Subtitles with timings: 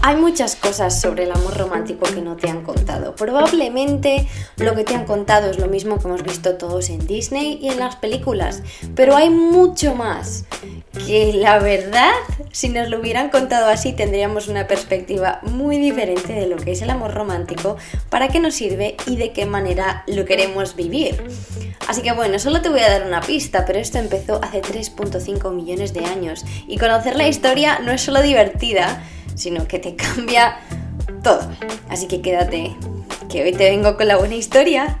[0.00, 3.16] Hay muchas cosas sobre el amor romántico que no te han contado.
[3.16, 7.58] Probablemente lo que te han contado es lo mismo que hemos visto todos en Disney
[7.60, 8.62] y en las películas,
[8.94, 10.44] pero hay mucho más
[11.06, 12.12] que la verdad,
[12.52, 16.82] si nos lo hubieran contado así, tendríamos una perspectiva muy diferente de lo que es
[16.82, 17.76] el amor romántico,
[18.08, 21.22] para qué nos sirve y de qué manera lo queremos vivir.
[21.88, 25.52] Así que bueno, solo te voy a dar una pista, pero esto empezó hace 3.5
[25.52, 29.02] millones de años y conocer la historia no es solo divertida,
[29.38, 30.58] sino que te cambia
[31.22, 31.40] todo.
[31.88, 32.76] Así que quédate,
[33.30, 35.00] que hoy te vengo con la buena historia.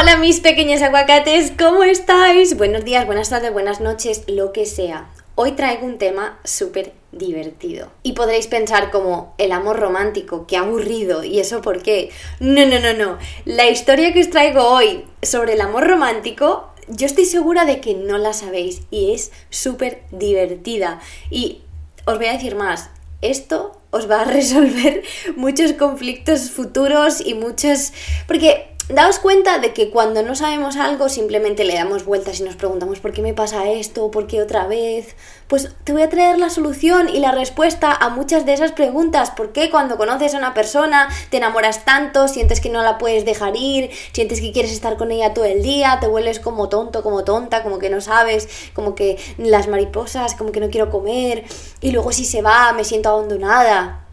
[0.00, 2.56] Hola mis pequeños aguacates, ¿cómo estáis?
[2.56, 5.10] Buenos días, buenas tardes, buenas noches, lo que sea.
[5.34, 7.90] Hoy traigo un tema súper divertido.
[8.04, 12.12] Y podréis pensar como el amor romántico, qué aburrido, ¿y eso por qué?
[12.38, 13.18] No, no, no, no.
[13.44, 17.94] La historia que os traigo hoy sobre el amor romántico, yo estoy segura de que
[17.94, 21.00] no la sabéis y es súper divertida.
[21.28, 21.62] Y
[22.04, 22.90] os voy a decir más,
[23.20, 25.02] esto os va a resolver
[25.34, 27.92] muchos conflictos futuros y muchos...
[28.28, 32.56] Porque Daos cuenta de que cuando no sabemos algo simplemente le damos vueltas y nos
[32.56, 35.14] preguntamos por qué me pasa esto, por qué otra vez.
[35.46, 39.30] Pues te voy a traer la solución y la respuesta a muchas de esas preguntas.
[39.30, 43.26] ¿Por qué cuando conoces a una persona te enamoras tanto, sientes que no la puedes
[43.26, 47.02] dejar ir, sientes que quieres estar con ella todo el día, te vuelves como tonto,
[47.02, 51.44] como tonta, como que no sabes, como que las mariposas, como que no quiero comer
[51.82, 54.06] y luego si se va me siento abandonada?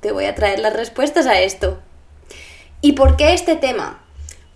[0.00, 1.78] Te voy a traer las respuestas a esto.
[2.86, 4.00] ¿Y por qué este tema?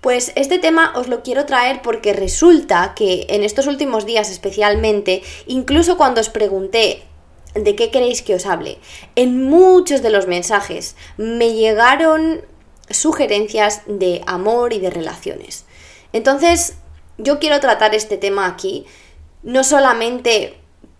[0.00, 5.24] Pues este tema os lo quiero traer porque resulta que en estos últimos días especialmente,
[5.48, 7.02] incluso cuando os pregunté
[7.54, 8.78] de qué queréis que os hable,
[9.16, 12.42] en muchos de los mensajes me llegaron
[12.88, 15.64] sugerencias de amor y de relaciones.
[16.12, 16.74] Entonces,
[17.18, 18.86] yo quiero tratar este tema aquí,
[19.42, 20.54] no solamente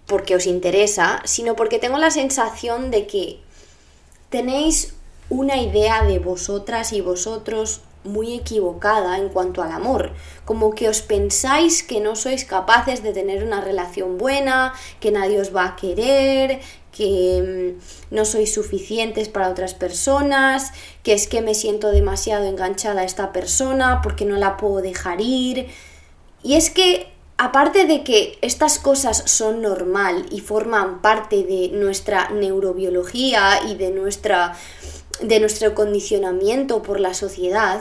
[0.07, 3.39] porque os interesa, sino porque tengo la sensación de que
[4.31, 4.95] tenéis
[5.31, 10.13] una idea de vosotras y vosotros muy equivocada en cuanto al amor,
[10.45, 15.41] como que os pensáis que no sois capaces de tener una relación buena, que nadie
[15.41, 16.61] os va a querer,
[16.93, 17.77] que
[18.11, 23.05] mm, no sois suficientes para otras personas, que es que me siento demasiado enganchada a
[23.05, 25.69] esta persona porque no la puedo dejar ir.
[26.43, 27.10] Y es que
[27.41, 33.91] aparte de que estas cosas son normal y forman parte de nuestra neurobiología y de
[33.91, 34.59] nuestra
[35.23, 37.81] de nuestro condicionamiento por la sociedad,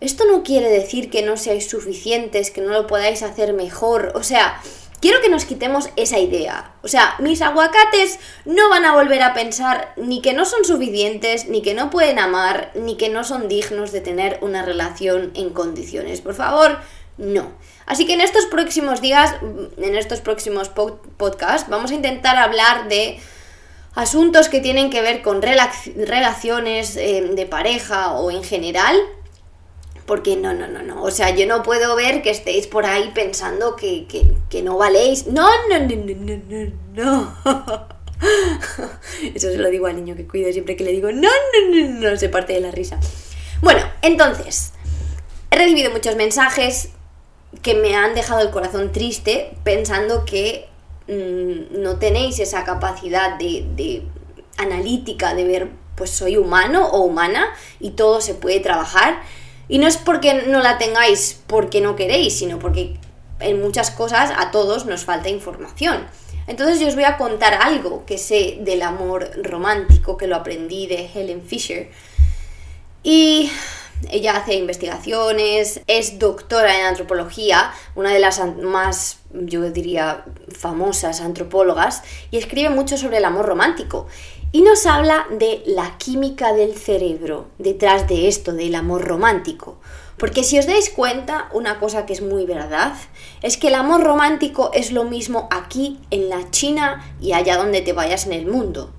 [0.00, 4.12] esto no quiere decir que no seáis suficientes, que no lo podáis hacer mejor.
[4.14, 4.60] O sea,
[5.00, 6.74] quiero que nos quitemos esa idea.
[6.82, 11.48] O sea, mis aguacates no van a volver a pensar ni que no son suficientes,
[11.48, 15.50] ni que no pueden amar, ni que no son dignos de tener una relación en
[15.50, 16.20] condiciones.
[16.20, 16.78] Por favor,
[17.16, 17.52] no.
[17.86, 19.34] Así que en estos próximos días,
[19.76, 23.18] en estos próximos podcasts, vamos a intentar hablar de
[23.94, 28.96] asuntos que tienen que ver con relaciones eh, de pareja o en general.
[30.04, 31.02] Porque no, no, no, no.
[31.02, 34.06] O sea, yo no puedo ver que estéis por ahí pensando que,
[34.62, 35.26] no valéis.
[35.26, 37.88] No, no, no, no, no, no.
[39.34, 42.10] Eso se lo digo al niño que cuido siempre que le digo no, no, no,
[42.10, 42.98] no, se parte de la risa.
[43.60, 44.72] Bueno, entonces,
[45.50, 46.90] he recibido muchos mensajes
[47.62, 50.68] que me han dejado el corazón triste pensando que
[51.08, 54.02] Mm, no tenéis esa capacidad de,
[54.56, 57.46] analítica de ver, pues soy humano o humana
[57.78, 59.22] y todo se puede trabajar.
[59.68, 62.98] Y no es porque no la tengáis porque no queréis, sino porque
[63.40, 66.06] en muchas cosas a todos nos falta información.
[66.46, 70.86] Entonces yo os voy a contar algo que sé del amor romántico, que lo aprendí
[70.86, 71.90] de Helen Fisher.
[73.02, 73.50] Y
[74.10, 82.02] ella hace investigaciones, es doctora en antropología, una de las más, yo diría, famosas antropólogas,
[82.30, 84.06] y escribe mucho sobre el amor romántico.
[84.52, 89.78] Y nos habla de la química del cerebro detrás de esto, del amor romántico.
[90.16, 92.94] Porque si os dais cuenta, una cosa que es muy verdad,
[93.42, 97.82] es que el amor romántico es lo mismo aquí, en la China y allá donde
[97.82, 98.95] te vayas en el mundo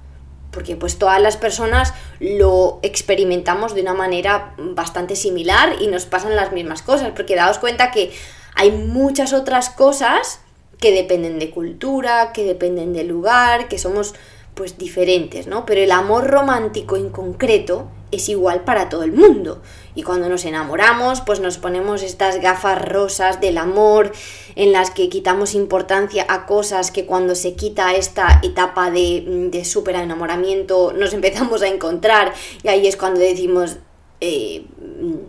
[0.58, 6.36] porque pues todas las personas lo experimentamos de una manera bastante similar y nos pasan
[6.36, 8.12] las mismas cosas, porque daos cuenta que
[8.56, 10.40] hay muchas otras cosas
[10.80, 14.16] que dependen de cultura, que dependen de lugar, que somos
[14.58, 15.66] pues diferentes, ¿no?
[15.66, 19.62] Pero el amor romántico en concreto es igual para todo el mundo.
[19.94, 24.12] Y cuando nos enamoramos, pues nos ponemos estas gafas rosas del amor
[24.56, 29.64] en las que quitamos importancia a cosas que cuando se quita esta etapa de, de
[29.64, 32.34] súper enamoramiento nos empezamos a encontrar
[32.64, 33.78] y ahí es cuando decimos,
[34.20, 34.66] eh,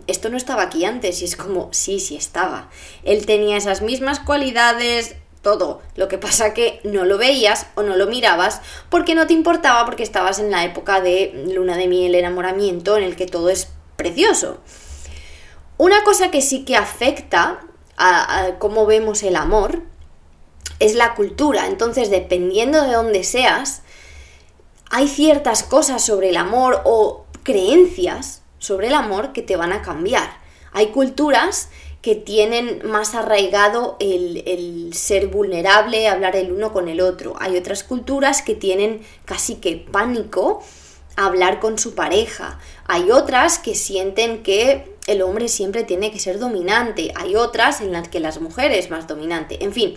[0.07, 2.69] esto no estaba aquí antes y es como, sí, sí estaba.
[3.03, 5.81] Él tenía esas mismas cualidades, todo.
[5.95, 9.85] Lo que pasa que no lo veías o no lo mirabas porque no te importaba
[9.85, 13.69] porque estabas en la época de luna de miel, enamoramiento, en el que todo es
[13.95, 14.59] precioso.
[15.77, 17.61] Una cosa que sí que afecta
[17.97, 19.81] a, cómo vemos el amor
[20.79, 21.67] es la cultura.
[21.67, 23.81] Entonces, dependiendo de dónde seas,
[24.89, 29.81] hay ciertas cosas sobre el amor o creencias sobre el amor que te van a
[29.81, 30.37] cambiar.
[30.71, 31.69] Hay culturas
[32.01, 37.35] que tienen más arraigado el, ser vulnerable, hablar el uno con el otro.
[37.39, 40.63] Hay otras culturas que tienen casi que pánico
[41.17, 42.59] hablar con su pareja.
[42.87, 47.11] Hay otras que sienten que el hombre siempre tiene que ser dominante.
[47.15, 49.61] Hay otras en las que las mujeres más dominante.
[49.63, 49.95] En fin,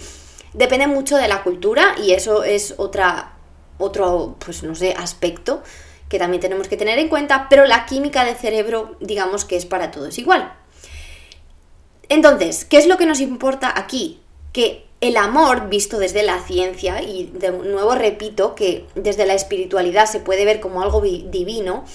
[0.55, 3.34] depende mucho de la cultura y eso es otra,
[3.78, 5.62] otro, pues no sé, aspecto
[6.08, 9.64] que también tenemos que tener en cuenta, pero la química del cerebro digamos que es
[9.64, 10.52] para todos igual.
[12.12, 14.20] Entonces, ¿qué es lo que nos importa aquí?
[14.52, 20.04] Que el amor visto desde la ciencia, y de nuevo repito que desde la espiritualidad
[20.04, 21.86] se puede ver como algo divino,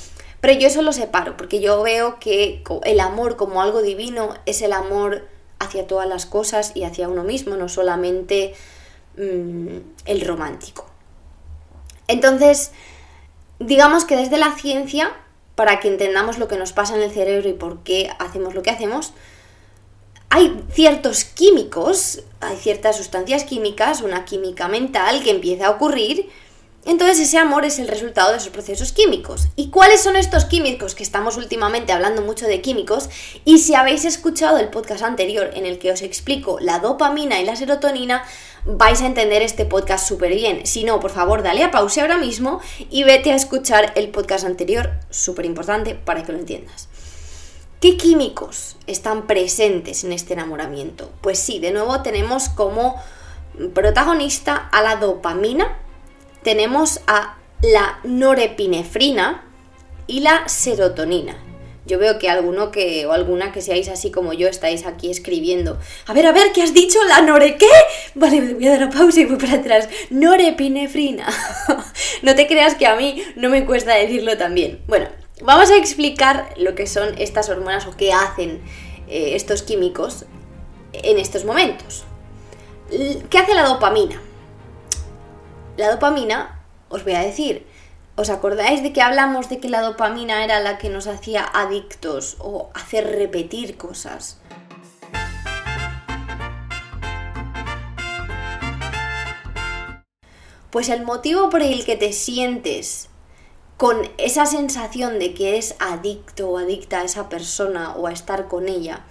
[0.42, 4.64] pero yo eso lo separo, porque yo veo que el amor como algo divino es
[4.64, 5.28] el amor
[5.60, 8.56] hacia todas las cosas y hacia uno mismo, no solamente
[9.18, 10.88] mm, el romántico.
[12.08, 12.72] Entonces,
[13.60, 15.16] digamos que desde la ciencia,
[15.54, 18.64] para que entendamos lo que nos pasa en el cerebro y por qué hacemos lo
[18.64, 19.14] que hacemos,
[20.78, 26.30] ciertos químicos, hay ciertas sustancias químicas, una química mental que empieza a ocurrir,
[26.86, 29.48] entonces ese amor es el resultado de esos procesos químicos.
[29.56, 30.94] ¿Y cuáles son estos químicos?
[30.94, 33.10] Que estamos últimamente hablando mucho de químicos
[33.44, 37.46] y si habéis escuchado el podcast anterior en el que os explico la dopamina y
[37.46, 38.24] la serotonina,
[38.64, 40.68] vais a entender este podcast súper bien.
[40.68, 44.46] Si no, por favor, dale a pausa ahora mismo y vete a escuchar el podcast
[44.46, 46.88] anterior, súper importante para que lo entiendas.
[47.80, 51.12] ¿Qué químicos están presentes en este enamoramiento?
[51.22, 53.00] Pues sí, de nuevo tenemos como
[53.76, 55.78] protagonista a la dopamina,
[56.42, 59.44] tenemos a la norepinefrina
[60.08, 61.38] y la serotonina.
[61.86, 65.78] Yo veo que alguno que o alguna que seáis así como yo estáis aquí escribiendo.
[66.08, 66.98] A ver, a ver, ¿qué has dicho?
[67.08, 67.70] ¿La nore qué?
[68.16, 69.88] Vale, voy a dar a pausa y voy para atrás.
[70.10, 71.28] Norepinefrina.
[72.24, 74.82] no te creas que a mí no me cuesta decirlo también.
[74.88, 75.10] Bueno,
[75.42, 78.60] Vamos a explicar lo que son estas hormonas o qué hacen
[79.08, 80.26] eh, estos químicos
[80.94, 82.06] en estos momentos.
[82.90, 84.20] ¿Qué hace la dopamina?
[85.76, 87.68] La dopamina, os voy a decir,
[88.16, 92.38] ¿os acordáis de que hablamos de que la dopamina era la que nos hacía adictos
[92.40, 94.40] o hacer repetir cosas?
[100.72, 103.10] Pues el motivo por el que te sientes
[103.78, 108.48] con esa sensación de que eres adicto o adicta a esa persona o a estar
[108.48, 109.06] con ella.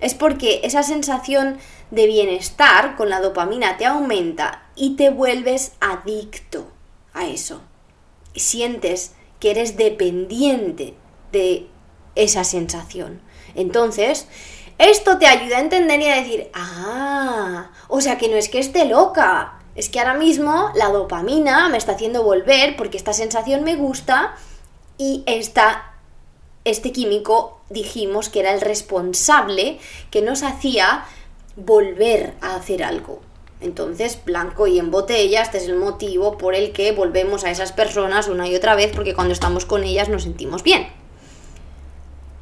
[0.00, 1.58] Es porque esa sensación
[1.90, 6.68] de bienestar con la dopamina te aumenta y te vuelves adicto
[7.12, 7.60] a eso.
[8.36, 10.94] Sientes que eres dependiente
[11.32, 11.66] de
[12.14, 13.20] esa sensación.
[13.56, 14.28] Entonces,
[14.78, 18.60] esto te ayuda a entender y a decir, ah, o sea que no es que
[18.60, 23.62] esté loca, es que ahora mismo la dopamina me está haciendo volver porque esta sensación
[23.62, 24.34] me gusta
[24.98, 25.22] y
[26.64, 29.78] este químico dijimos que era el responsable
[30.10, 31.04] que nos hacía
[31.54, 33.20] volver a hacer algo.
[33.60, 37.70] Entonces, blanco y en botella, este es el motivo por el que volvemos a esas
[37.70, 40.88] personas una y otra vez porque cuando estamos con ellas nos sentimos bien.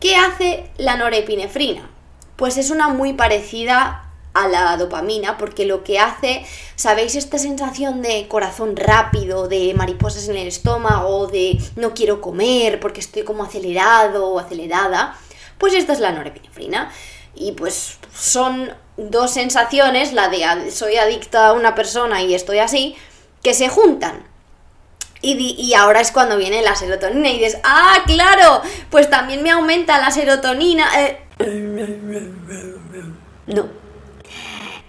[0.00, 1.90] ¿Qué hace la norepinefrina?
[2.37, 4.05] Pues es una muy parecida
[4.37, 10.28] a la dopamina porque lo que hace, ¿sabéis esta sensación de corazón rápido, de mariposas
[10.28, 15.19] en el estómago, de no quiero comer porque estoy como acelerado o acelerada?
[15.59, 16.93] Pues esta es la norepinefrina.
[17.35, 22.97] Y pues son dos sensaciones, la de soy adicta a una persona y estoy así,
[23.43, 24.25] que se juntan.
[25.23, 29.50] Y, y, ahora es cuando viene la serotonina y dices, ah, claro, pues también me
[29.50, 30.87] aumenta la serotonina.
[31.00, 31.19] Eh".
[33.47, 33.66] No,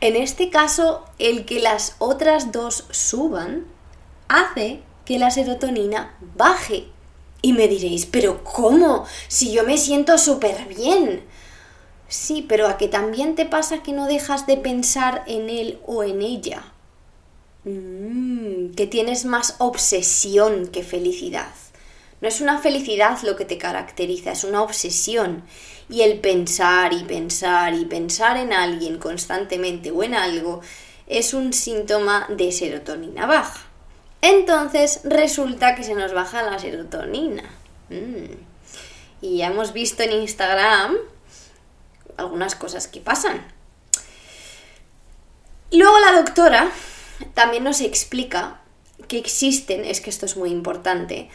[0.01, 3.66] en este caso, el que las otras dos suban
[4.27, 6.88] hace que la serotonina baje.
[7.42, 9.06] Y me diréis, pero ¿cómo?
[9.27, 11.24] Si yo me siento súper bien.
[12.10, 16.04] Sí, pero a que también te pasa que no dejas de pensar en él o
[16.04, 16.74] en ella.
[17.63, 21.51] Mm, que tienes más obsesión que felicidad.
[22.22, 25.44] No es una felicidad lo que te caracteriza, es una obsesión.
[25.89, 30.62] Y el pensar y pensar y pensar en alguien constantemente o en algo
[31.08, 33.65] es un síntoma de serotonina baja.
[34.22, 37.44] Entonces resulta que se nos baja la serotonina.
[37.89, 38.34] Mm.
[39.22, 40.96] Y ya hemos visto en Instagram
[42.17, 43.46] algunas cosas que pasan.
[45.72, 46.70] Luego la doctora
[47.34, 48.62] también nos explica
[49.08, 51.29] que existen, es que esto es muy importante,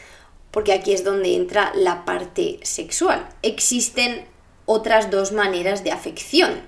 [0.51, 3.27] porque aquí es donde entra la parte sexual.
[3.41, 4.25] Existen
[4.65, 6.61] otras dos maneras de afección.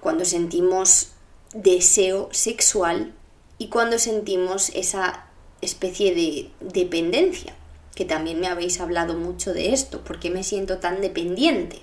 [0.00, 1.08] Cuando sentimos
[1.54, 3.12] deseo sexual
[3.58, 5.26] y cuando sentimos esa
[5.60, 7.54] especie de dependencia,
[7.94, 11.80] que también me habéis hablado mucho de esto, porque me siento tan dependiente.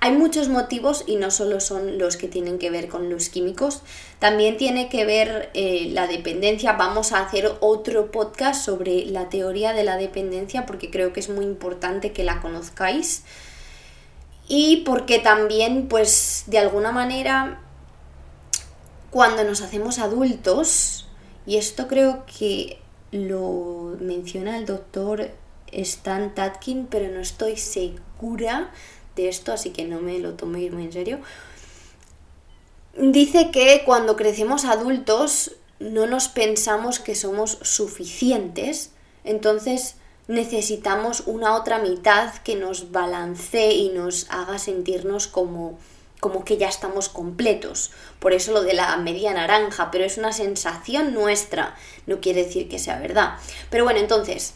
[0.00, 3.80] Hay muchos motivos y no solo son los que tienen que ver con los químicos,
[4.18, 6.72] también tiene que ver eh, la dependencia.
[6.72, 11.30] Vamos a hacer otro podcast sobre la teoría de la dependencia porque creo que es
[11.30, 13.22] muy importante que la conozcáis
[14.48, 17.60] y porque también pues de alguna manera
[19.10, 21.06] cuando nos hacemos adultos,
[21.46, 22.78] y esto creo que
[23.12, 25.30] lo menciona el doctor
[25.72, 28.72] Stan Tatkin, pero no estoy segura
[29.14, 31.20] de esto, así que no me lo toméis muy en serio.
[32.98, 38.92] Dice que cuando crecemos adultos no nos pensamos que somos suficientes,
[39.24, 39.96] entonces
[40.28, 45.78] necesitamos una otra mitad que nos balancee y nos haga sentirnos como
[46.20, 47.92] como que ya estamos completos.
[48.18, 52.68] Por eso lo de la media naranja, pero es una sensación nuestra, no quiere decir
[52.68, 53.34] que sea verdad.
[53.70, 54.54] Pero bueno, entonces,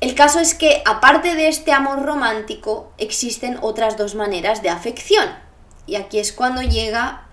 [0.00, 5.28] el caso es que aparte de este amor romántico, existen otras dos maneras de afección.
[5.86, 7.26] Y aquí es cuando llega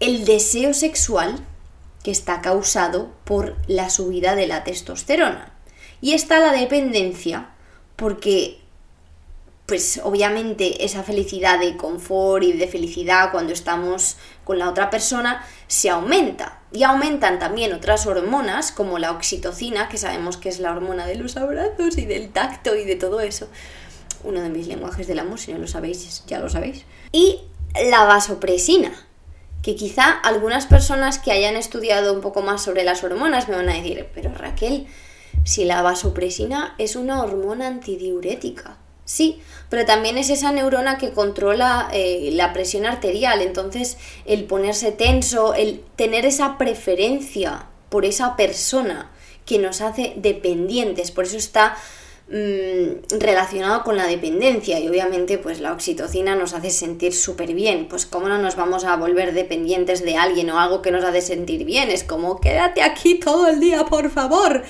[0.00, 1.46] el deseo sexual
[2.02, 5.52] que está causado por la subida de la testosterona.
[6.00, 7.50] Y está la dependencia,
[7.96, 8.60] porque
[9.70, 15.46] pues obviamente esa felicidad de confort y de felicidad cuando estamos con la otra persona
[15.68, 16.58] se aumenta.
[16.72, 21.14] Y aumentan también otras hormonas como la oxitocina, que sabemos que es la hormona de
[21.14, 23.48] los abrazos y del tacto y de todo eso.
[24.24, 26.84] Uno de mis lenguajes del amor, si no lo sabéis, ya lo sabéis.
[27.12, 27.38] Y
[27.90, 28.92] la vasopresina,
[29.62, 33.68] que quizá algunas personas que hayan estudiado un poco más sobre las hormonas me van
[33.68, 34.88] a decir, pero Raquel,
[35.44, 38.78] si la vasopresina es una hormona antidiurética.
[39.04, 43.42] Sí, pero también es esa neurona que controla eh, la presión arterial.
[43.42, 49.10] Entonces, el ponerse tenso, el tener esa preferencia por esa persona
[49.44, 51.76] que nos hace dependientes, por eso está
[52.28, 57.88] mm, relacionado con la dependencia y obviamente pues la oxitocina nos hace sentir súper bien,
[57.88, 61.20] pues cómo no nos vamos a volver dependientes de alguien o algo que nos hace
[61.20, 64.62] sentir bien, es como quédate aquí todo el día por favor.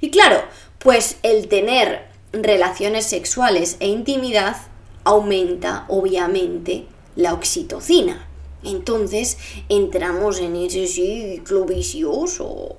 [0.00, 0.42] Y claro,
[0.78, 4.56] pues el tener relaciones sexuales e intimidad,
[5.04, 6.86] aumenta obviamente
[7.16, 8.26] la oxitocina.
[8.62, 9.38] Entonces
[9.68, 12.76] entramos en ese ciclo vicioso,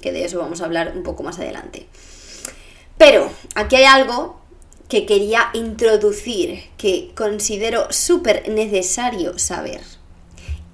[0.00, 1.86] que de eso vamos a hablar un poco más adelante.
[2.98, 4.40] Pero aquí hay algo
[4.88, 9.82] que quería introducir, que considero súper necesario saber.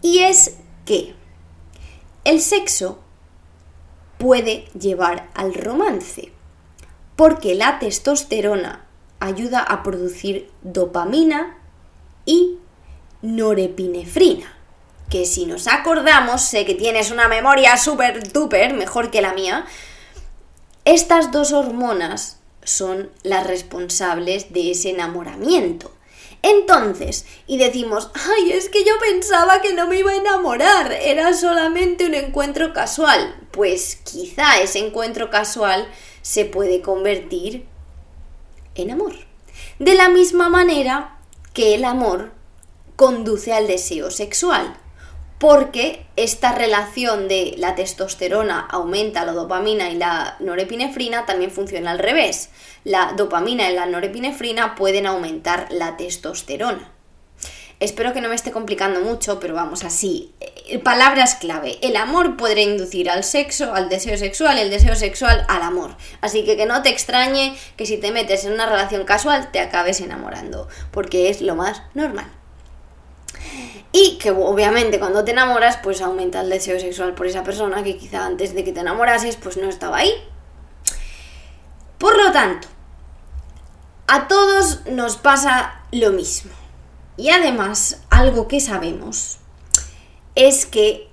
[0.00, 1.14] Y es que
[2.24, 3.00] el sexo
[4.18, 6.32] puede llevar al romance
[7.16, 8.84] porque la testosterona
[9.18, 11.58] ayuda a producir dopamina
[12.26, 12.58] y
[13.22, 14.52] norepinefrina.
[15.08, 19.64] Que si nos acordamos, sé que tienes una memoria súper duper, mejor que la mía,
[20.84, 25.95] estas dos hormonas son las responsables de ese enamoramiento.
[26.42, 31.34] Entonces, y decimos, ay, es que yo pensaba que no me iba a enamorar, era
[31.34, 33.48] solamente un encuentro casual.
[33.50, 35.88] Pues quizá ese encuentro casual
[36.22, 37.66] se puede convertir
[38.74, 39.14] en amor.
[39.78, 41.18] De la misma manera
[41.52, 42.32] que el amor
[42.96, 44.76] conduce al deseo sexual,
[45.38, 51.98] porque esta relación de la testosterona aumenta la dopamina y la norepinefrina también funciona al
[51.98, 52.50] revés.
[52.84, 56.92] La dopamina y la norepinefrina pueden aumentar la testosterona.
[57.78, 60.32] Espero que no me esté complicando mucho, pero vamos así.
[60.40, 61.76] Eh, palabras clave.
[61.82, 65.94] El amor puede inducir al sexo, al deseo sexual, el deseo sexual al amor.
[66.22, 69.60] Así que que no te extrañe que si te metes en una relación casual te
[69.60, 72.32] acabes enamorando, porque es lo más normal.
[73.92, 77.96] Y que obviamente cuando te enamoras pues aumenta el deseo sexual por esa persona que
[77.96, 80.12] quizá antes de que te enamorases pues no estaba ahí.
[81.98, 82.68] Por lo tanto,
[84.06, 86.52] a todos nos pasa lo mismo
[87.16, 89.38] Y además, algo que sabemos
[90.34, 91.08] es que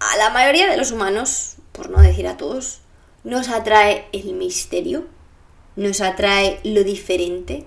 [0.00, 2.80] a la mayoría de los humanos, por no decir a todos,
[3.22, 5.06] nos atrae el misterio,
[5.76, 7.66] nos atrae lo diferente.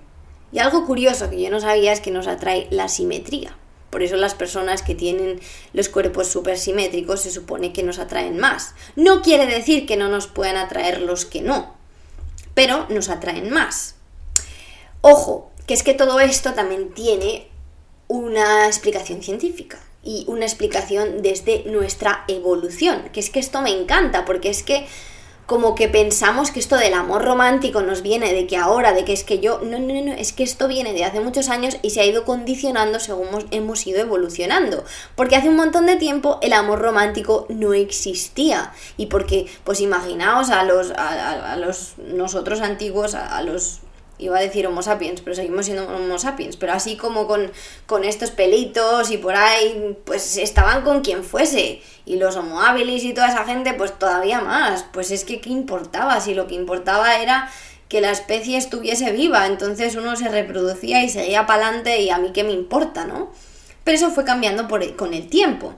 [0.56, 3.58] Y algo curioso que yo no sabía es que nos atrae la simetría.
[3.90, 5.42] Por eso las personas que tienen
[5.74, 8.74] los cuerpos supersimétricos se supone que nos atraen más.
[8.96, 11.76] No quiere decir que no nos puedan atraer los que no,
[12.54, 13.96] pero nos atraen más.
[15.02, 17.50] Ojo, que es que todo esto también tiene
[18.08, 24.24] una explicación científica y una explicación desde nuestra evolución, que es que esto me encanta,
[24.24, 24.88] porque es que
[25.46, 29.14] como que pensamos que esto del amor romántico nos viene de que ahora, de que
[29.14, 31.92] es que yo, no, no, no, es que esto viene de hace muchos años y
[31.92, 34.84] se ha ido condicionando según hemos ido evolucionando.
[35.16, 38.74] Porque hace un montón de tiempo el amor romántico no existía.
[38.98, 43.82] Y porque, pues imaginaos a los, a, los nosotros antiguos, a los
[44.18, 47.52] iba a decir Homo sapiens, pero seguimos siendo Homo sapiens, pero así como con,
[47.86, 51.82] con estos pelitos y por ahí, pues estaban con quien fuese.
[52.06, 54.86] Y los Homo habilis y toda esa gente, pues todavía más.
[54.94, 56.20] Pues es que, ¿qué importaba?
[56.22, 57.50] Si lo que importaba era
[57.90, 62.18] que la especie estuviese viva, entonces uno se reproducía y seguía para adelante y a
[62.18, 63.32] mí qué me importa, ¿no?
[63.84, 65.76] Pero eso fue cambiando por con el tiempo.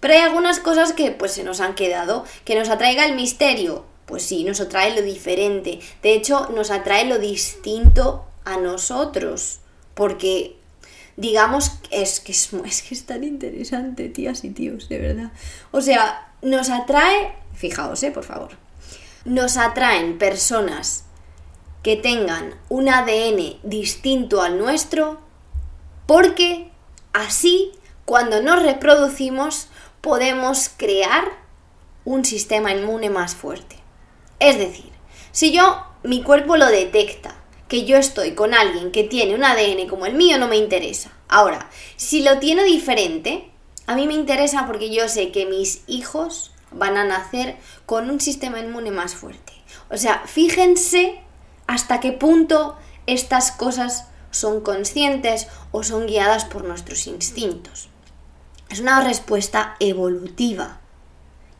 [0.00, 3.84] Pero hay algunas cosas que pues se nos han quedado, que nos atraiga el misterio,
[4.10, 5.80] pues sí, nos atrae lo diferente.
[6.02, 9.60] De hecho, nos atrae lo distinto a nosotros.
[9.94, 10.56] Porque,
[11.16, 12.32] digamos, es que
[12.66, 15.32] es, que es tan interesante, tías y tíos, de verdad.
[15.70, 18.50] O sea, nos atrae, fijaos, eh, por favor.
[19.24, 21.04] Nos atraen personas
[21.82, 25.20] que tengan un ADN distinto al nuestro
[26.06, 26.70] porque
[27.12, 27.72] así
[28.04, 29.68] cuando nos reproducimos
[30.00, 31.24] podemos crear
[32.04, 33.79] un sistema inmune más fuerte.
[34.40, 34.90] Es decir,
[35.32, 37.36] si yo, mi cuerpo lo detecta,
[37.68, 41.12] que yo estoy con alguien que tiene un ADN como el mío, no me interesa.
[41.28, 43.48] Ahora, si lo tiene diferente,
[43.86, 47.56] a mí me interesa porque yo sé que mis hijos van a nacer
[47.86, 49.52] con un sistema inmune más fuerte.
[49.88, 51.20] O sea, fíjense
[51.66, 52.76] hasta qué punto
[53.06, 57.88] estas cosas son conscientes o son guiadas por nuestros instintos.
[58.68, 60.80] Es una respuesta evolutiva.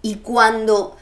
[0.03, 0.97] Y cuando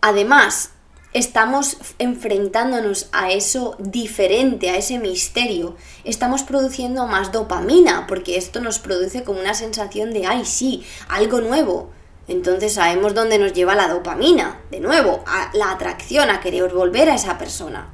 [0.00, 0.72] además
[1.12, 8.78] estamos enfrentándonos a eso diferente, a ese misterio, estamos produciendo más dopamina, porque esto nos
[8.78, 11.90] produce como una sensación de, ay, sí, algo nuevo.
[12.28, 17.08] Entonces sabemos dónde nos lleva la dopamina, de nuevo, a la atracción, a querer volver
[17.08, 17.90] a esa persona.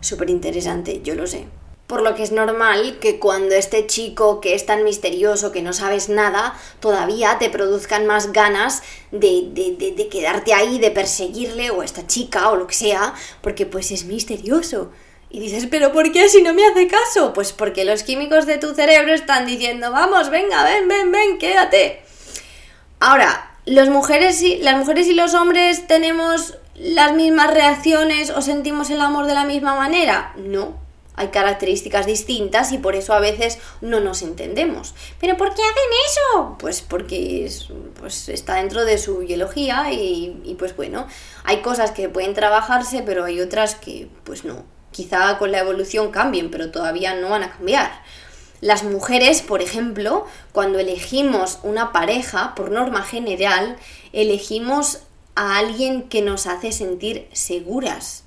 [0.00, 1.46] Súper interesante, yo lo sé.
[1.86, 5.72] Por lo que es normal que cuando este chico que es tan misterioso, que no
[5.72, 11.84] sabes nada, todavía te produzcan más ganas de, de, de, quedarte ahí, de perseguirle, o
[11.84, 14.90] esta chica, o lo que sea, porque pues es misterioso.
[15.30, 17.32] Y dices, pero ¿por qué si no me hace caso?
[17.32, 22.02] Pues porque los químicos de tu cerebro están diciendo, vamos, venga, ven, ven, ven, quédate.
[23.00, 23.56] Ahora,
[23.90, 29.26] mujeres y, las mujeres y los hombres tenemos las mismas reacciones o sentimos el amor
[29.26, 30.32] de la misma manera.
[30.36, 30.85] No,
[31.16, 34.94] hay características distintas y por eso a veces no nos entendemos.
[35.18, 36.56] ¿Pero por qué hacen eso?
[36.58, 37.50] Pues porque
[37.98, 41.06] pues está dentro de su biología y, y, pues bueno,
[41.44, 44.64] hay cosas que pueden trabajarse, pero hay otras que pues no.
[44.92, 47.90] Quizá con la evolución cambien, pero todavía no van a cambiar.
[48.60, 53.76] Las mujeres, por ejemplo, cuando elegimos una pareja, por norma general,
[54.12, 55.00] elegimos
[55.34, 58.25] a alguien que nos hace sentir seguras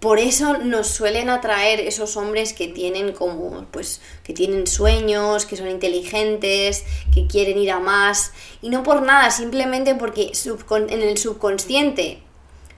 [0.00, 5.56] por eso nos suelen atraer esos hombres que tienen como pues que tienen sueños, que
[5.56, 8.32] son inteligentes, que quieren ir a más.
[8.62, 10.32] Y no por nada, simplemente porque
[10.70, 12.22] en el subconsciente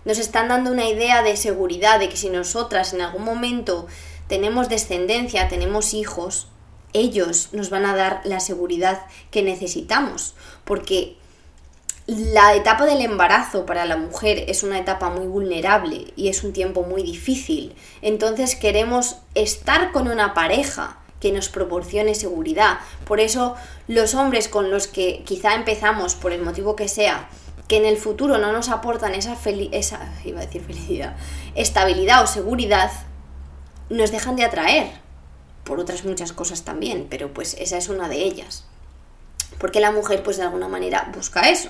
[0.05, 3.87] nos están dando una idea de seguridad de que si nosotras en algún momento
[4.27, 6.49] tenemos descendencia, tenemos hijos,
[6.95, 11.18] ellos nos van a dar la seguridad que necesitamos, porque
[12.09, 16.55] la etapa del embarazo para la mujer es una etapa muy vulnerable y es un
[16.55, 17.75] tiempo muy difícil.
[18.01, 22.79] Entonces queremos estar con una pareja que nos proporcione seguridad.
[23.05, 23.57] Por eso
[23.89, 27.29] los hombres con los que quizá empezamos, por el motivo que sea,
[27.69, 29.37] que en el futuro no nos aportan esa,
[29.73, 31.15] esa iba a decir felicidad,
[31.57, 32.91] estabilidad o seguridad,
[33.91, 34.93] nos dejan de atraer.
[35.63, 38.65] Por otras muchas cosas también, pero pues esa es una de ellas.
[39.59, 41.69] Porque la mujer pues de alguna manera busca eso.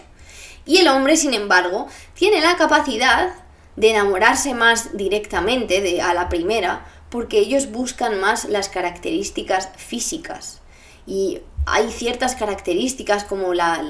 [0.67, 3.35] Y el hombre, sin embargo, tiene la capacidad
[3.77, 10.61] de enamorarse más directamente de, a la primera porque ellos buscan más las características físicas.
[11.07, 13.83] Y hay ciertas características como la,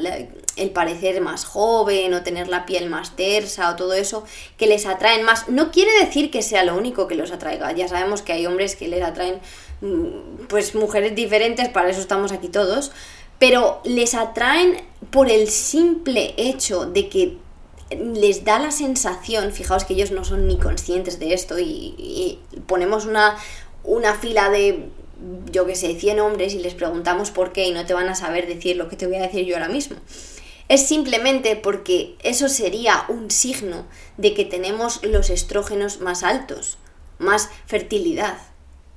[0.57, 4.25] el parecer más joven o tener la piel más tersa o todo eso
[4.57, 5.49] que les atraen más.
[5.49, 7.73] No quiere decir que sea lo único que los atraiga.
[7.73, 9.41] Ya sabemos que hay hombres que les atraen
[9.81, 12.93] mm, pues mujeres diferentes, para eso estamos aquí todos,
[13.39, 17.39] pero les atraen por el simple hecho de que
[17.91, 23.07] les da la sensación, fijaos que ellos no son ni conscientes de esto y, ponemos
[23.07, 23.37] una,
[23.85, 24.89] una fila de,
[25.51, 28.15] yo que sé, 100 hombres y les preguntamos por qué y no te van a
[28.15, 29.97] saber decir lo que te voy a decir yo ahora mismo.
[30.69, 33.87] Es simplemente porque eso sería un signo
[34.19, 36.77] de que tenemos los estrógenos más altos,
[37.19, 38.37] más fertilidad.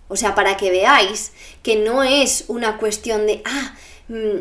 [0.10, 1.32] O sea, para que veáis
[1.63, 3.73] que no es una cuestión de, ah,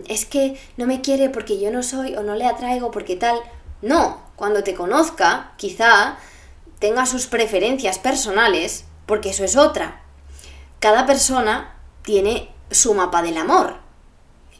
[0.08, 3.38] es que no me quiere porque yo no soy o no le atraigo porque tal.
[3.82, 6.18] No, cuando te conozca, quizá
[6.78, 10.02] tenga sus preferencias personales, porque eso es otra.
[10.80, 13.76] Cada persona tiene su mapa del amor.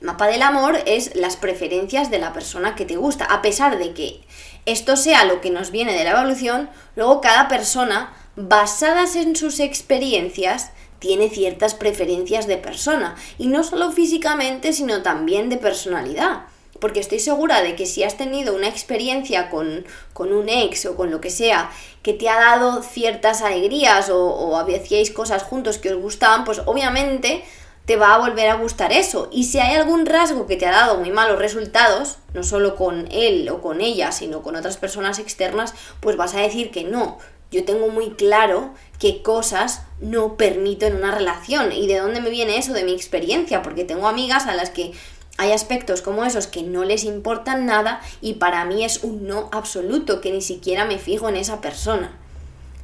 [0.01, 3.25] El mapa del amor es las preferencias de la persona que te gusta.
[3.25, 4.23] A pesar de que
[4.67, 9.61] esto sea lo que nos viene de la evolución, luego cada persona, basadas en sus
[9.61, 13.17] experiencias, tiene ciertas preferencias de persona.
[13.39, 16.43] Y no solo físicamente, sino también de personalidad
[16.81, 19.85] porque estoy segura de que si has tenido una experiencia con,
[20.17, 21.71] un ex o con lo que sea
[22.03, 26.63] que te ha dado ciertas alegrías o, o hacíais cosas juntos que os gustaban, pues
[26.65, 27.45] obviamente
[27.85, 29.29] te va a volver a gustar eso.
[29.31, 33.09] Y si hay algún rasgo que te ha dado muy malos resultados, no solo con
[33.11, 37.19] él o con ella, sino con otras personas externas, pues vas a decir que no.
[37.51, 41.73] Yo tengo muy claro qué cosas no permito en una relación.
[41.73, 42.73] ¿Y de dónde me viene eso?
[42.73, 44.93] De mi experiencia, porque tengo amigas a las que
[45.39, 49.49] hay aspectos como esos que no les importan nada y para mí es un no
[49.53, 52.13] absoluto, que ni siquiera me fijo en esa persona.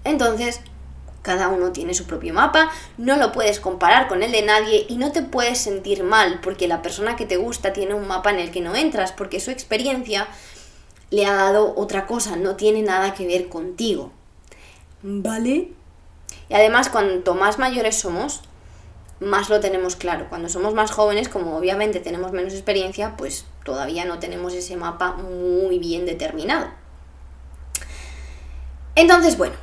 [0.05, 0.61] Entonces,
[1.20, 4.96] cada uno tiene su propio mapa, no lo puedes comparar con el de nadie y
[4.96, 8.38] no te puedes sentir mal porque la persona que te gusta tiene un mapa en
[8.38, 10.29] el que no entras porque su experiencia
[11.11, 14.12] le ha dado otra cosa, no tiene nada que ver contigo.
[15.02, 15.72] ¿Vale?
[16.49, 18.43] Y además, cuanto más mayores somos,
[19.21, 20.27] más lo tenemos claro.
[20.29, 25.13] Cuando somos más jóvenes, como obviamente tenemos menos experiencia, pues todavía no tenemos ese mapa
[25.13, 26.69] muy bien determinado.
[28.95, 29.55] Entonces, bueno,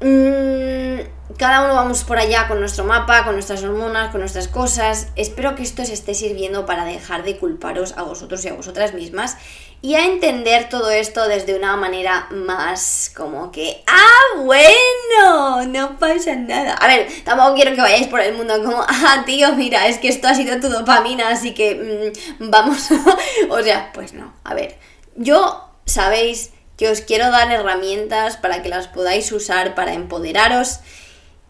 [0.00, 5.08] mm, cada uno vamos por allá con nuestro mapa, con nuestras hormonas, con nuestras cosas.
[5.16, 8.94] Espero que esto os esté sirviendo para dejar de culparos a vosotros y a vosotras
[8.94, 9.36] mismas
[9.82, 16.34] y a entender todo esto desde una manera más como que, ah, bueno, no pasa
[16.36, 16.74] nada.
[16.74, 20.08] A ver, tampoco quiero que vayáis por el mundo como, ah, tío, mira, es que
[20.08, 22.88] esto ha sido tu dopamina, así que mm, vamos,
[23.50, 24.78] o sea, pues no, a ver,
[25.16, 30.80] yo sabéis que os quiero dar herramientas para que las podáis usar para empoderaros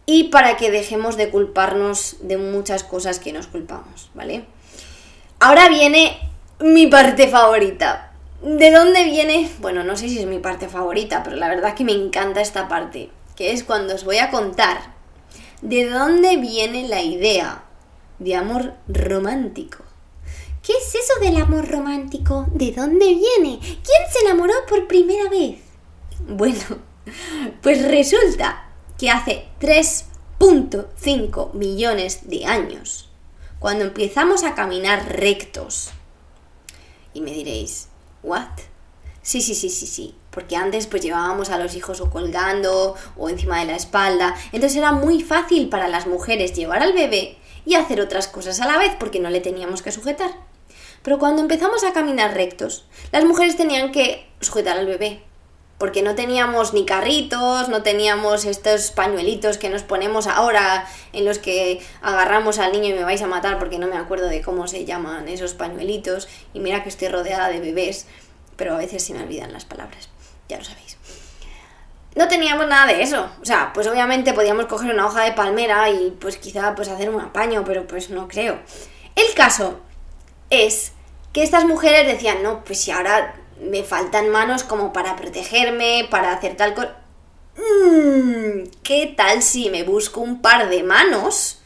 [0.05, 4.45] y para que dejemos de culparnos de muchas cosas que nos culpamos, ¿vale?
[5.39, 6.19] Ahora viene
[6.59, 8.11] mi parte favorita.
[8.45, 9.49] ¿De dónde viene?
[9.57, 12.67] Bueno, no sé si es mi parte favorita, pero la verdad que me encanta esta
[12.67, 14.93] parte, que es cuando os voy a contar
[15.63, 17.63] de dónde viene la idea
[18.19, 19.79] de amor romántico.
[20.61, 22.45] ¿Qué es eso del amor romántico?
[22.51, 23.57] ¿De dónde viene?
[23.59, 25.61] ¿Quién se enamoró por primera vez?
[26.27, 26.61] Bueno,
[27.63, 33.09] pues resulta que hace 3.5 millones de años,
[33.57, 35.89] cuando empezamos a caminar rectos,
[37.11, 37.89] y me diréis,
[38.25, 38.49] ¿What?
[39.21, 40.15] Sí, sí, sí, sí, sí.
[40.31, 44.35] Porque antes pues llevábamos a los hijos o colgando o encima de la espalda.
[44.51, 48.67] Entonces era muy fácil para las mujeres llevar al bebé y hacer otras cosas a
[48.67, 50.31] la vez porque no le teníamos que sujetar.
[51.03, 55.21] Pero cuando empezamos a caminar rectos, las mujeres tenían que sujetar al bebé.
[55.77, 61.37] Porque no teníamos ni carritos, no teníamos estos pañuelitos que nos ponemos ahora en los
[61.37, 64.67] que agarramos al niño y me vais a matar porque no me acuerdo de cómo
[64.67, 66.29] se llaman esos pañuelitos.
[66.53, 68.07] Y mira que estoy rodeada de bebés,
[68.55, 70.09] pero a veces se me olvidan las palabras,
[70.47, 70.97] ya lo sabéis.
[72.15, 73.29] No teníamos nada de eso.
[73.41, 77.09] O sea, pues obviamente podíamos coger una hoja de palmera y pues quizá pues hacer
[77.09, 78.57] un apaño, pero pues no creo.
[79.15, 79.81] El caso
[80.49, 80.93] es
[81.33, 86.33] que estas mujeres decían, no, pues si ahora me faltan manos como para protegerme, para
[86.33, 86.95] hacer tal cosa.
[87.57, 91.61] Mm, ¿Qué tal si me busco un par de manos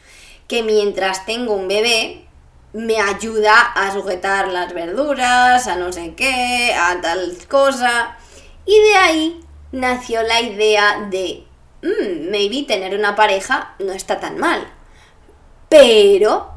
[0.46, 2.26] que mientras tengo un bebé
[2.72, 8.16] me ayuda a sujetar las verduras, a no sé qué, a tal cosa?
[8.64, 9.40] Y de ahí
[9.72, 11.44] nació la idea de,
[11.82, 14.72] mm, maybe tener una pareja no está tan mal.
[15.68, 16.52] Pero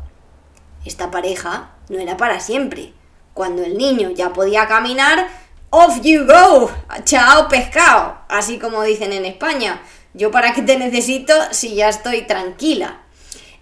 [0.86, 2.94] esta pareja no era para siempre
[3.34, 5.28] cuando el niño ya podía caminar,
[5.70, 6.72] off you go,
[7.04, 9.82] chao pescado, así como dicen en España.
[10.14, 13.00] Yo para qué te necesito si ya estoy tranquila.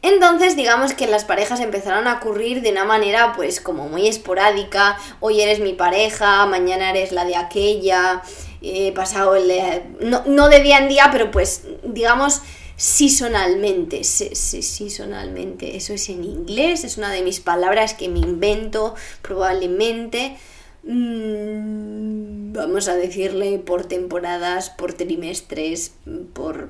[0.01, 4.97] Entonces, digamos que las parejas empezaron a ocurrir de una manera pues como muy esporádica.
[5.19, 8.23] Hoy eres mi pareja, mañana eres la de aquella,
[8.61, 9.83] he pasado el.
[9.99, 12.41] No, no de día en día, pero pues digamos
[12.81, 20.35] seasonalmente, seasonalmente, eso es en inglés, es una de mis palabras que me invento probablemente.
[20.81, 25.91] Mm, vamos a decirle por temporadas, por trimestres,
[26.33, 26.69] por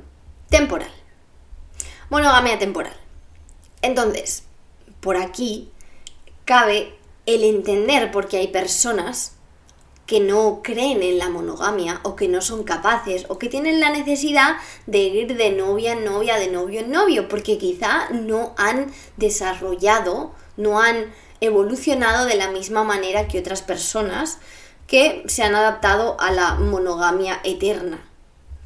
[0.50, 0.92] temporal.
[2.10, 2.98] Monogamia temporal.
[3.82, 4.44] Entonces,
[5.00, 5.70] por aquí
[6.44, 6.94] cabe
[7.26, 9.38] el entender porque hay personas
[10.12, 13.92] que no creen en la monogamia o que no son capaces o que tienen la
[13.92, 18.92] necesidad de ir de novia en novia, de novio en novio, porque quizá no han
[19.16, 24.40] desarrollado, no han evolucionado de la misma manera que otras personas
[24.86, 28.06] que se han adaptado a la monogamia eterna.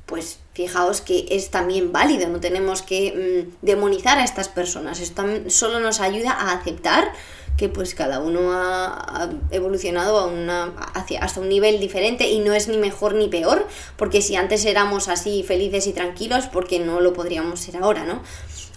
[0.08, 5.24] Pues fijaos que es también válido, no tenemos que mm, demonizar a estas personas, esto
[5.50, 7.14] solo nos ayuda a aceptar
[7.58, 12.54] que pues cada uno ha, evolucionado a una, hacia, hasta un nivel diferente y no
[12.54, 17.00] es ni mejor ni peor, porque si antes éramos así felices y tranquilos, porque no
[17.00, 18.22] lo podríamos ser ahora, ¿no?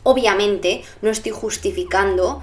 [0.04, 2.40] Obviamente no estoy justificando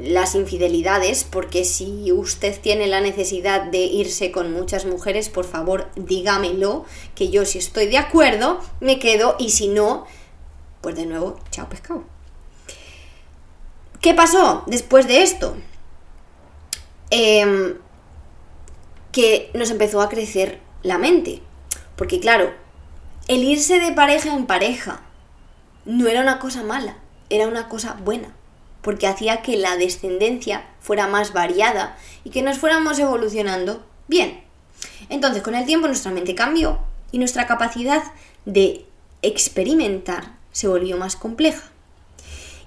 [0.00, 5.88] las infidelidades, porque si usted tiene la necesidad de irse con muchas mujeres, por favor
[5.96, 10.06] dígamelo, que yo si estoy de acuerdo me quedo y si no,
[10.80, 12.04] pues de nuevo, chao pescado.
[14.00, 15.56] ¿Qué pasó después de esto?
[17.14, 17.74] Em,
[19.12, 21.42] que nos empezó a crecer la mente.
[21.94, 22.54] Porque claro,
[23.28, 25.02] el irse de pareja en pareja
[25.84, 26.96] no era una cosa mala,
[27.28, 28.34] era una cosa buena,
[28.80, 34.42] porque hacía que la descendencia fuera más variada y que nos fuéramos evolucionando bien.
[35.10, 36.78] Entonces, con el tiempo nuestra mente cambió
[37.10, 38.02] y nuestra capacidad
[38.46, 38.86] de
[39.20, 41.64] experimentar se volvió más compleja.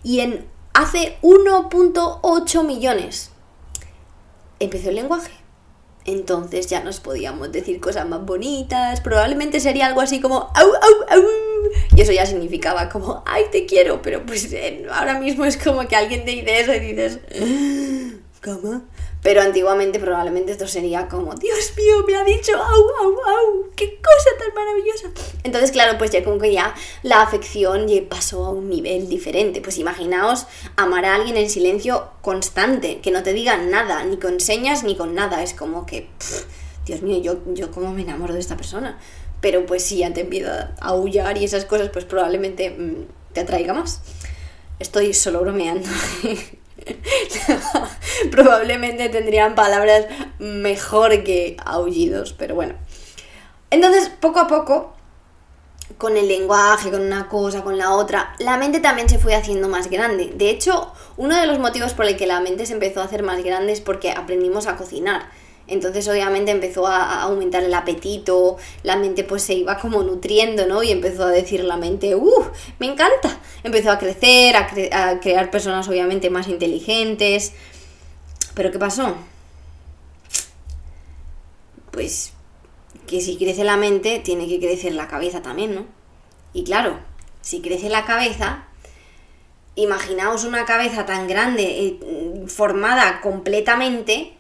[0.04, 3.32] Y en hace 1.8 millones
[4.66, 5.32] empezó el lenguaje.
[6.06, 11.18] Entonces ya nos podíamos decir cosas más bonitas, probablemente sería algo así como au, au,
[11.18, 11.24] au.
[11.96, 15.88] Y eso ya significaba como, ay, te quiero, pero pues eh, ahora mismo es como
[15.88, 17.20] que alguien te dice eso y dices,
[18.44, 18.84] ¿cómo?
[19.26, 23.96] Pero antiguamente probablemente esto sería como, Dios mío, me ha dicho, au, au, au, qué
[23.96, 25.10] cosa tan maravillosa.
[25.44, 29.62] Entonces, claro, pues ya como que ya la afección ya pasó a un nivel diferente.
[29.62, 34.40] Pues imaginaos amar a alguien en silencio constante, que no te digan nada, ni con
[34.40, 35.42] señas ni con nada.
[35.42, 36.08] Es como que,
[36.86, 39.00] Dios mío, yo, yo cómo me enamoro de esta persona.
[39.42, 43.40] Pero pues si ya te empieza a aullar y esas cosas, pues probablemente mm, te
[43.40, 44.02] atraiga más.
[44.78, 45.90] Estoy solo bromeando.
[48.32, 50.06] probablemente tendrían palabras
[50.40, 52.76] mejor que aullidos, pero bueno.
[53.70, 54.94] Entonces, poco a poco,
[55.98, 59.68] con el lenguaje, con una cosa, con la otra, la mente también se fue haciendo
[59.68, 60.32] más grande.
[60.36, 63.24] De hecho, uno de los motivos por el que la mente se empezó a hacer
[63.24, 65.30] más grande es porque aprendimos a cocinar.
[65.68, 70.84] Entonces obviamente empezó a aumentar el apetito, la mente pues se iba como nutriendo, ¿no?
[70.84, 72.46] Y empezó a decir la mente, ¡uh!
[72.80, 73.40] Me encanta.
[73.64, 77.54] Empezó a crecer, a, crear personas obviamente más inteligentes.
[78.54, 79.16] Pero ¿qué pasó?
[81.90, 82.34] Pues
[83.08, 85.86] que si crece la mente, tiene que crecer la cabeza también, ¿no?
[86.54, 87.00] Y claro,
[87.42, 88.66] si crece la cabeza,
[89.76, 92.00] imaginaos una cabeza tan grande, eh,
[92.48, 94.35] formada completamente,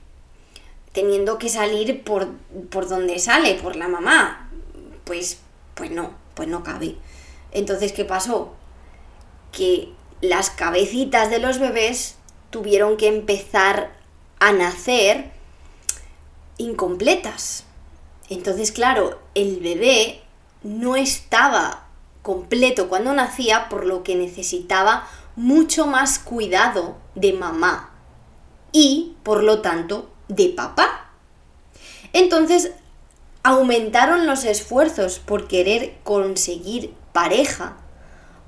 [0.95, 2.29] teniendo que salir por,
[2.71, 4.49] por donde sale, por la mamá.
[5.03, 5.39] Pues,
[5.75, 6.95] pues no, pues no cabe.
[7.51, 8.53] Entonces, ¿qué pasó?
[9.51, 9.89] Que
[10.21, 12.15] las cabecitas de los bebés
[12.49, 13.91] tuvieron que empezar
[14.39, 15.31] a nacer
[16.57, 17.65] incompletas.
[18.29, 20.21] Entonces, claro, el bebé
[20.63, 21.87] no estaba
[22.21, 27.91] completo cuando nacía, por lo que necesitaba mucho más cuidado de mamá
[28.71, 31.11] y, por lo tanto, de papá.
[32.13, 32.71] Entonces
[33.43, 37.77] aumentaron los esfuerzos por querer conseguir pareja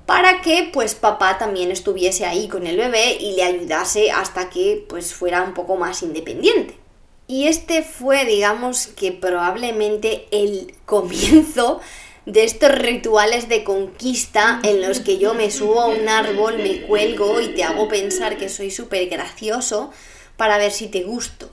[0.06, 4.84] para que pues papá también estuviese ahí con el bebé y le ayudase hasta que
[4.88, 6.78] pues fuera un poco más independiente.
[7.26, 11.80] Y este fue, digamos que probablemente el comienzo
[12.24, 16.82] de estos rituales de conquista en los que yo me subo a un árbol, me
[16.82, 19.90] cuelgo y te hago pensar que soy súper gracioso
[20.38, 21.50] para ver si te gusto.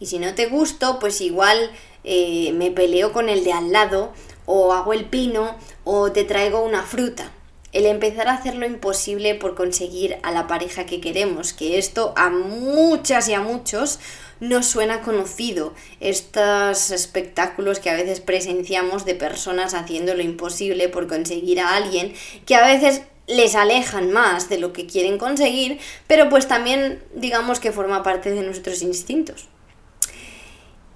[0.00, 1.70] Y si no te gusto, pues igual
[2.04, 4.12] eh, me peleo con el de al lado,
[4.46, 7.32] o hago el pino, o te traigo una fruta.
[7.72, 12.14] El empezar a hacer lo imposible por conseguir a la pareja que queremos, que esto
[12.16, 13.98] a muchas y a muchos
[14.40, 15.74] nos suena conocido.
[16.00, 22.14] Estos espectáculos que a veces presenciamos de personas haciendo lo imposible por conseguir a alguien,
[22.46, 27.60] que a veces les alejan más de lo que quieren conseguir, pero pues también digamos
[27.60, 29.48] que forma parte de nuestros instintos.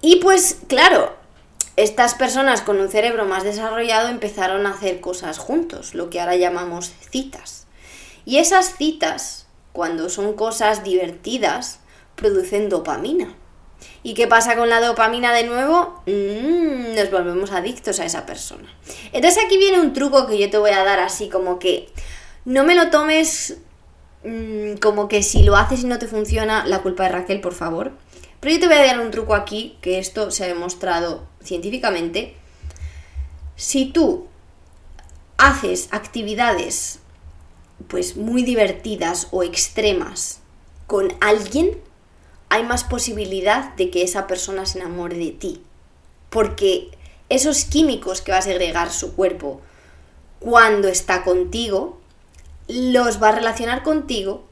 [0.03, 1.15] Y pues claro,
[1.77, 6.35] estas personas con un cerebro más desarrollado empezaron a hacer cosas juntos, lo que ahora
[6.35, 7.67] llamamos citas.
[8.25, 11.79] Y esas citas, cuando son cosas divertidas,
[12.17, 13.33] producen dopamina.
[14.03, 16.03] ¿Y qué pasa con la dopamina de nuevo?
[16.05, 18.67] Mm, nos volvemos adictos a esa persona.
[19.13, 21.87] Entonces aquí viene un truco que yo te voy a dar así como que
[22.43, 23.57] no me lo tomes
[24.25, 27.53] mm, como que si lo haces y no te funciona, la culpa de Raquel, por
[27.53, 27.93] favor.
[28.43, 32.35] Pero yo te voy a dar un truco aquí, que esto se ha demostrado científicamente.
[33.55, 34.27] Si tú
[35.37, 36.99] haces actividades
[37.87, 40.41] pues muy divertidas o extremas
[40.87, 41.79] con alguien,
[42.49, 45.63] hay más posibilidad de que esa persona se enamore de ti.
[46.29, 46.89] Porque
[47.29, 49.61] esos químicos que va a segregar su cuerpo
[50.41, 52.01] cuando está contigo,
[52.67, 54.43] los va a relacionar contigo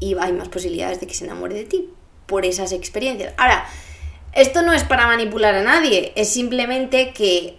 [0.00, 1.93] y hay más posibilidades de que se enamore de ti
[2.26, 3.34] por esas experiencias.
[3.36, 3.66] Ahora,
[4.32, 7.56] esto no es para manipular a nadie, es simplemente que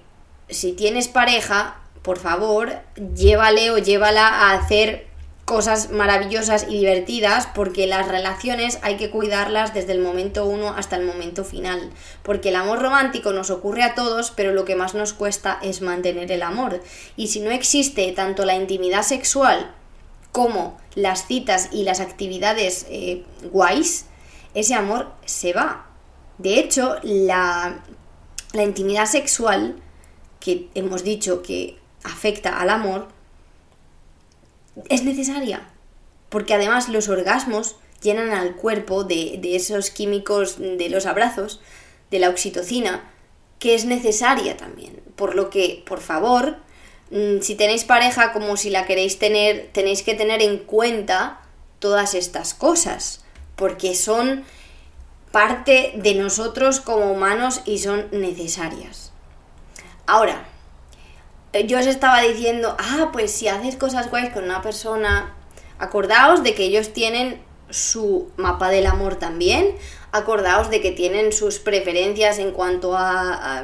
[0.49, 2.79] si tienes pareja, por favor,
[3.15, 5.07] llévale o llévala a hacer
[5.45, 10.95] cosas maravillosas y divertidas porque las relaciones hay que cuidarlas desde el momento uno hasta
[10.95, 11.91] el momento final
[12.23, 15.81] porque el amor romántico nos ocurre a todos pero lo que más nos cuesta es
[15.81, 16.81] mantener el amor
[17.15, 19.71] y si no existe tanto la intimidad sexual
[20.31, 24.07] como las citas y las actividades eh, guays
[24.55, 25.85] ese amor se va.
[26.37, 27.83] De hecho, la,
[28.53, 29.75] intimidad sexual,
[30.39, 33.09] que hemos dicho que afecta al amor,
[34.89, 35.69] es necesaria.
[36.29, 41.61] Porque además los orgasmos llenan al cuerpo de, de, esos químicos de los abrazos,
[42.09, 43.11] de la oxitocina,
[43.59, 45.01] que es necesaria también.
[45.15, 46.57] Por lo que, por favor,
[47.11, 51.41] mm, si tenéis pareja como si la queréis tener, tenéis que tener en cuenta
[51.79, 53.24] todas estas cosas
[53.55, 54.43] porque son
[55.31, 59.11] parte de nosotros como humanos y son necesarias.
[60.05, 60.45] Ahora,
[61.65, 65.33] yo os estaba diciendo, ah, pues si haces cosas guays con una persona,
[65.79, 69.75] acordaos de que ellos tienen su mapa del amor también,
[70.11, 73.63] acordaos de que tienen sus preferencias en cuanto a,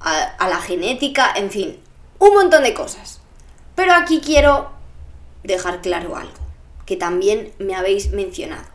[0.00, 1.80] a, a la genética, en fin,
[2.18, 3.20] un montón de cosas.
[3.74, 4.70] Pero aquí quiero
[5.42, 6.43] dejar claro algo,
[6.86, 8.74] que también me habéis mencionado.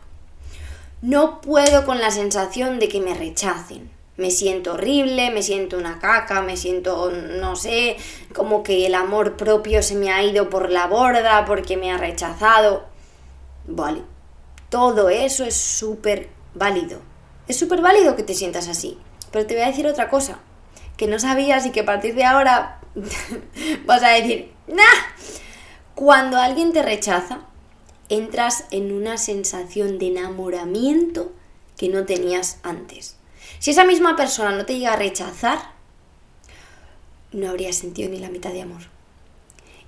[1.02, 3.90] No puedo con la sensación de que me rechacen.
[4.16, 7.96] Me siento horrible, me siento una caca, me siento, no sé,
[8.34, 11.96] como que el amor propio se me ha ido por la borda porque me ha
[11.96, 12.84] rechazado.
[13.66, 14.02] Vale,
[14.68, 17.00] todo eso es súper válido.
[17.48, 18.98] Es súper válido que te sientas así.
[19.30, 20.40] Pero te voy a decir otra cosa,
[20.96, 22.80] que no sabías y que a partir de ahora
[23.86, 24.82] vas a decir, ¡nah!
[25.94, 27.40] Cuando alguien te rechaza,
[28.10, 31.32] entras en una sensación de enamoramiento
[31.78, 33.16] que no tenías antes.
[33.58, 35.58] Si esa misma persona no te llega a rechazar,
[37.32, 38.82] no habría sentido ni la mitad de amor.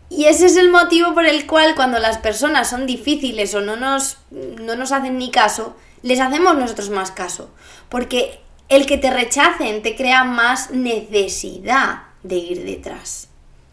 [0.08, 3.76] Y ese es el motivo por el cual cuando las personas son difíciles o no
[3.76, 7.50] nos, no nos hacen ni caso, les hacemos nosotros más caso.
[7.88, 13.28] Porque el que te rechacen te crea más necesidad de ir detrás.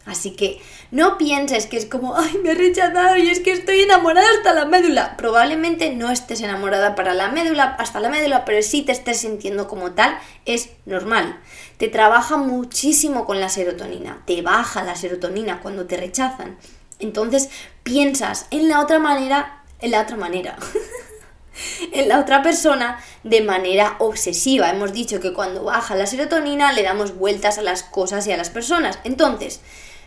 [0.05, 3.82] Así que no pienses que es como, ay, me ha rechazado y es que estoy
[3.82, 5.15] enamorada hasta la médula.
[5.17, 9.67] Probablemente no estés enamorada para la médula, hasta la médula, pero sí te estés sintiendo
[9.67, 11.39] como tal, es normal.
[11.78, 16.58] Te trabaja muchísimo con la serotonina, te baja la serotonina cuando te rechazan.
[16.97, 17.49] Entonces
[17.84, 20.58] piensas en la otra manera, en la otra manera.
[21.91, 24.69] en la otra persona de manera obsesiva.
[24.69, 28.38] Hemos dicho que cuando baja la serotonina le damos vueltas a las cosas y a
[28.38, 28.99] las personas.
[29.04, 29.62] Entonces,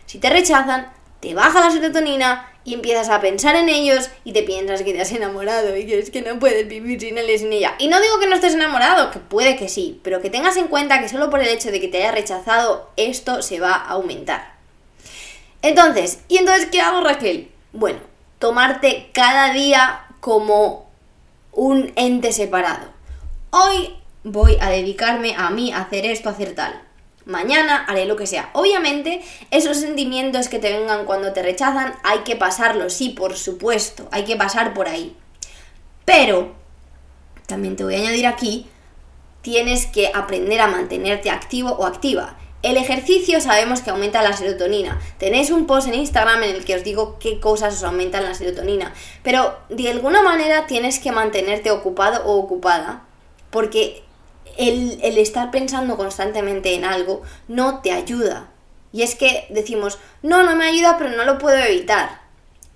[0.05, 4.43] si te rechazan, te baja la serotonina y empiezas a pensar en ellos y te
[4.43, 7.37] piensas que te has enamorado y que es que no puedes vivir sin él y
[7.37, 7.75] sin ella.
[7.79, 10.67] Y no digo que no estés enamorado, que puede que sí, pero que tengas en
[10.67, 13.89] cuenta que solo por el hecho de que te haya rechazado, esto se va a
[13.89, 14.53] aumentar.
[15.61, 17.51] Entonces, ¿y entonces qué hago Raquel?
[17.71, 17.99] Bueno,
[18.39, 20.89] tomarte cada día como
[21.51, 22.87] un ente separado.
[23.51, 26.81] Hoy voy a dedicarme a mí, a hacer esto, a hacer tal
[27.25, 28.49] mañana haré lo que sea.
[28.53, 34.07] Obviamente, esos sentimientos que te vengan cuando te rechazan, hay que pasarlos, sí, por supuesto,
[34.11, 35.15] hay que pasar por ahí.
[36.05, 36.53] Pero,
[37.47, 38.67] también te voy a añadir aquí,
[39.41, 42.37] tienes que aprender a mantenerte activo o activa.
[42.63, 45.01] El ejercicio sabemos que aumenta la serotonina.
[45.17, 48.33] Tenéis un post en Instagram en el que os digo qué cosas os aumentan la
[48.33, 48.93] serotonina.
[49.21, 53.03] Pero de alguna manera tienes que mantenerte ocupado o ocupada.
[53.49, 54.03] Porque
[54.57, 58.49] el, estar pensando constantemente en algo no te ayuda.
[58.91, 62.21] Y es que decimos, no, no me ayuda, pero no lo puedo evitar.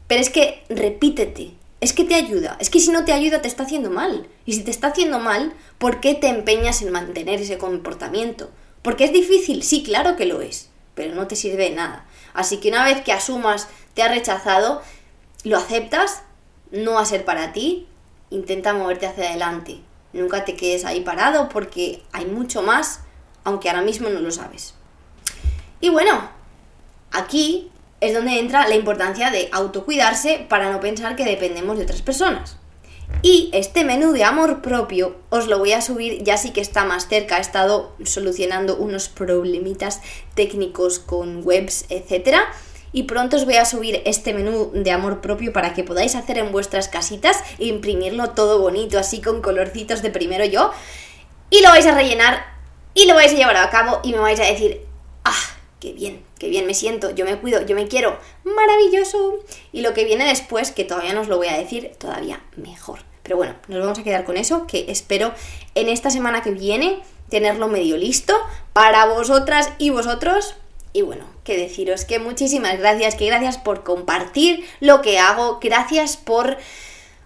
[0.07, 3.47] Pero es que repítete, es que te ayuda, es que si no te ayuda te
[3.47, 4.27] está haciendo mal.
[4.45, 8.49] Y si te está haciendo mal, ¿por qué te empeñas en mantener ese comportamiento?
[8.81, 12.05] Porque es difícil, sí, claro que lo es, pero no te sirve de nada.
[12.33, 14.81] Así que una vez que asumas, te ha rechazado,
[15.43, 16.23] lo aceptas,
[16.71, 17.87] no va a ser para ti,
[18.29, 19.81] intenta moverte hacia adelante.
[20.17, 23.01] Nunca te quedes ahí parado porque hay mucho más,
[23.43, 24.73] aunque ahora mismo no lo sabes.
[25.79, 26.29] Y bueno,
[27.11, 32.01] aquí es donde entra la importancia de autocuidarse para no pensar que dependemos de otras
[32.01, 32.57] personas.
[33.21, 36.83] Y este menú de amor propio os lo voy a subir ya sí que está
[36.83, 37.37] más cerca.
[37.37, 40.01] He estado solucionando unos problemitas
[40.35, 42.37] técnicos con webs, etc.
[42.93, 46.37] Y pronto os voy a subir este menú de amor propio para que podáis hacer
[46.37, 50.71] en vuestras casitas e imprimirlo todo bonito, así con colorcitos de primero yo.
[51.49, 52.45] Y lo vais a rellenar
[52.93, 54.81] y lo vais a llevar a cabo y me vais a decir,
[55.23, 59.35] ah, qué bien, qué bien me siento, yo me cuido, yo me quiero, maravilloso.
[59.71, 62.99] Y lo que viene después, que todavía no os lo voy a decir, todavía mejor.
[63.23, 65.33] Pero bueno, nos vamos a quedar con eso, que espero
[65.75, 68.33] en esta semana que viene tenerlo medio listo
[68.73, 70.55] para vosotras y vosotros.
[70.93, 76.17] Y bueno, que deciros que muchísimas gracias, que gracias por compartir lo que hago, gracias
[76.17, 76.57] por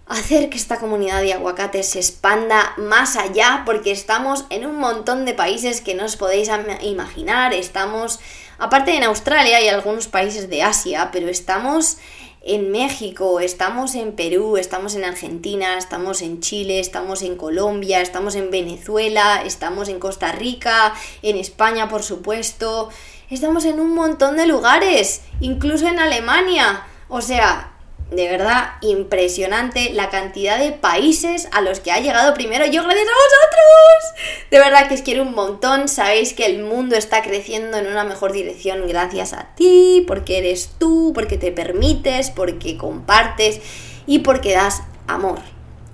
[0.08, 5.26] hacer que esta comunidad de aguacates se expanda más allá, porque estamos en un montón
[5.26, 6.50] de países que no os podéis
[6.82, 8.20] imaginar, estamos
[8.62, 11.98] Aparte en Australia y algunos países de Asia, pero estamos
[12.44, 18.36] en México, estamos en Perú, estamos en Argentina, estamos en Chile, estamos en Colombia, estamos
[18.36, 20.94] en Venezuela, estamos en Costa Rica,
[21.24, 22.90] en España por supuesto,
[23.36, 26.84] estamos en un montón de lugares, incluso en Alemania.
[27.08, 27.72] O sea,
[28.12, 33.08] de verdad impresionante la cantidad de países a los que ha llegado primero yo gracias
[33.08, 34.50] a vosotros.
[34.52, 35.88] De verdad que os quiero un montón.
[35.88, 40.72] Sabéis que el mundo está creciendo en una mejor dirección gracias a ti, porque eres
[40.78, 43.62] tú, porque te permites, porque compartes
[44.06, 45.40] y porque das amor.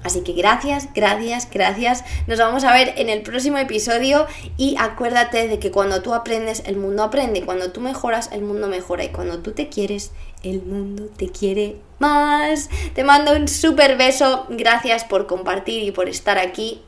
[0.08, 2.06] Así que gracias, gracias, gracias.
[2.28, 6.64] Nos vamos a ver en el próximo episodio y acuérdate de que cuando tú aprendes,
[6.66, 7.44] el mundo aprende.
[7.44, 9.04] Cuando tú mejoras, el mundo mejora.
[9.04, 10.12] Y cuando tú te quieres,
[10.44, 12.70] el mundo te quiere más.
[12.96, 14.46] Te mando un súper beso.
[14.48, 16.82] Gracias por compartir y por estar aquí.